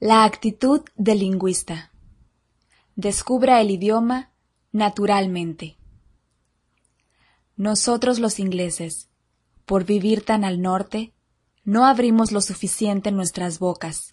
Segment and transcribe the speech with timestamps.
[0.00, 1.90] La actitud del lingüista.
[2.94, 4.30] Descubra el idioma
[4.70, 5.76] naturalmente.
[7.56, 9.08] Nosotros los ingleses,
[9.64, 11.14] por vivir tan al norte,
[11.64, 14.12] no abrimos lo suficiente nuestras bocas,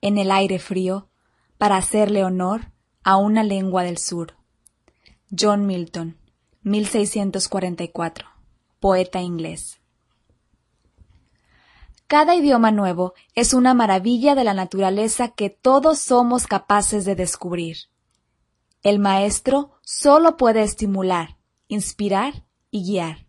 [0.00, 1.10] en el aire frío,
[1.58, 2.72] para hacerle honor
[3.02, 4.38] a una lengua del sur.
[5.38, 6.16] John Milton,
[6.62, 8.26] 1644,
[8.80, 9.80] poeta inglés.
[12.06, 17.76] Cada idioma nuevo es una maravilla de la naturaleza que todos somos capaces de descubrir.
[18.82, 23.26] El maestro solo puede estimular, inspirar y guiar.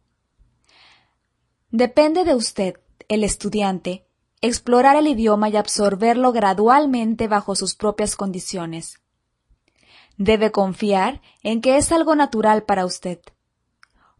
[1.71, 4.05] Depende de usted, el estudiante,
[4.41, 9.01] explorar el idioma y absorberlo gradualmente bajo sus propias condiciones.
[10.17, 13.19] Debe confiar en que es algo natural para usted.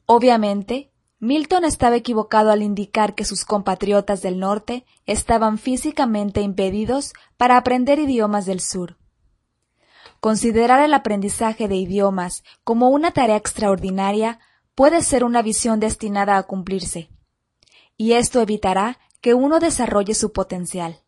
[0.07, 7.57] Obviamente, Milton estaba equivocado al indicar que sus compatriotas del norte estaban físicamente impedidos para
[7.57, 8.98] aprender idiomas del sur.
[10.20, 14.40] Considerar el aprendizaje de idiomas como una tarea extraordinaria
[14.76, 17.10] puede ser una visión destinada a cumplirse,
[17.98, 21.01] y esto evitará que uno desarrolle su potencial.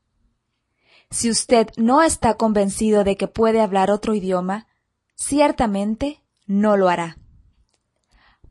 [1.11, 4.67] Si usted no está convencido de que puede hablar otro idioma,
[5.15, 7.17] ciertamente no lo hará.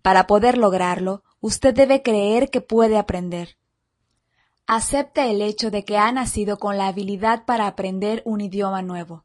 [0.03, 3.57] Para poder lograrlo, usted debe creer que puede aprender.
[4.67, 9.25] Acepta el hecho de que ha nacido con la habilidad para aprender un idioma nuevo,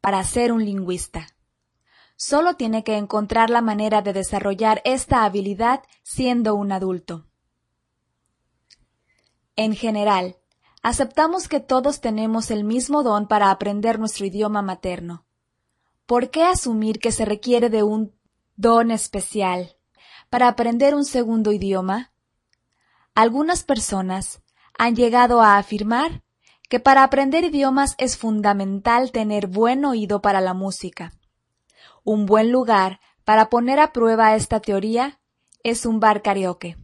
[0.00, 1.28] para ser un lingüista.
[2.16, 7.26] Solo tiene que encontrar la manera de desarrollar esta habilidad siendo un adulto.
[9.54, 10.36] En general,
[10.82, 15.24] aceptamos que todos tenemos el mismo don para aprender nuestro idioma materno.
[16.06, 18.14] ¿Por qué asumir que se requiere de un
[18.56, 19.77] don especial
[20.30, 22.12] para aprender un segundo idioma?
[23.14, 24.42] Algunas personas
[24.78, 26.22] han llegado a afirmar
[26.68, 31.12] que para aprender idiomas es fundamental tener buen oído para la música.
[32.04, 35.20] Un buen lugar para poner a prueba esta teoría
[35.62, 36.76] es un bar karaoke,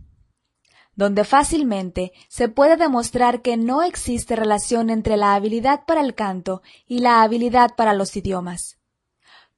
[0.94, 6.62] donde fácilmente se puede demostrar que no existe relación entre la habilidad para el canto
[6.86, 8.78] y la habilidad para los idiomas.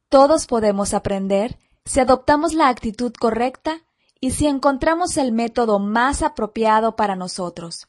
[0.09, 3.81] Todos podemos aprender si adoptamos la actitud correcta
[4.21, 7.87] y si encontramos el método más apropiado para nosotros.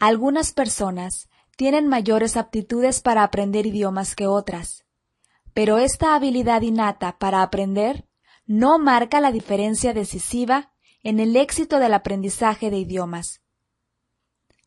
[0.00, 4.84] Algunas personas tienen mayores aptitudes para aprender idiomas que otras,
[5.54, 8.06] pero esta habilidad innata para aprender
[8.46, 10.72] no marca la diferencia decisiva
[11.04, 13.42] en el éxito del aprendizaje de idiomas.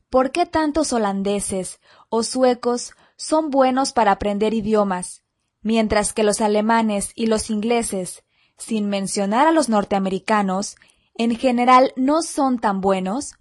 [0.09, 1.79] ¿Por qué tantos holandeses
[2.09, 5.20] o suecos son buenos para aprender idiomas
[5.61, 8.23] mientras que los alemanes y los ingleses,
[8.57, 10.75] sin mencionar a los norteamericanos,
[11.15, 13.33] en general no son tan buenos?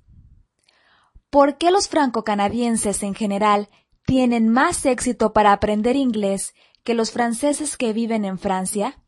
[1.31, 3.69] ¿Por qué los franco-canadienses en general
[4.05, 9.03] tienen más éxito para aprender inglés que los franceses que viven en Francia?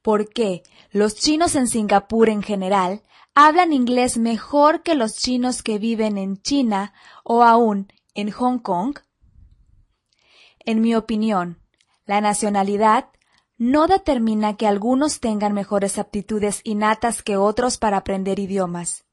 [0.00, 3.02] ¿Por qué los chinos en Singapur en general
[3.34, 6.92] hablan inglés mejor que los chinos que viven en China
[7.24, 8.98] o aún en Hong Kong?
[10.60, 11.61] En mi opinión,
[12.06, 13.08] la nacionalidad
[13.58, 19.04] no determina que algunos tengan mejores aptitudes innatas que otros para aprender idiomas.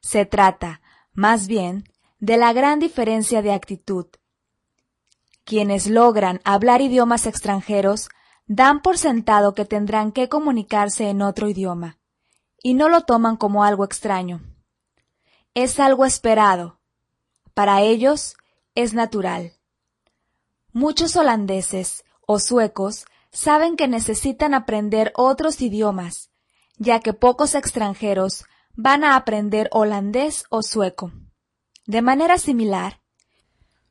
[0.00, 0.80] Se trata,
[1.12, 1.84] más bien,
[2.18, 4.06] de la gran diferencia de actitud.
[5.44, 8.08] Quienes logran hablar idiomas extranjeros
[8.46, 11.98] dan por sentado que tendrán que comunicarse en otro idioma,
[12.62, 14.42] y no lo toman como algo extraño.
[15.54, 16.80] Es algo esperado.
[17.52, 18.36] Para ellos
[18.74, 19.52] es natural.
[20.72, 26.30] Muchos holandeses o suecos saben que necesitan aprender otros idiomas,
[26.76, 31.12] ya que pocos extranjeros van a aprender holandés o sueco.
[31.86, 33.00] De manera similar,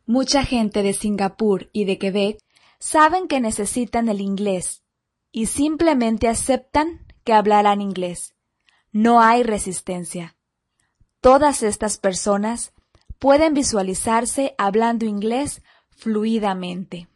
[0.05, 2.39] mucha gente de Singapur y de Quebec
[2.79, 4.83] saben que necesitan el inglés
[5.31, 8.35] y simplemente aceptan que hablarán inglés.
[8.91, 10.35] No hay resistencia.
[11.21, 12.73] Todas estas personas
[13.19, 17.07] pueden visualizarse hablando inglés fluidamente.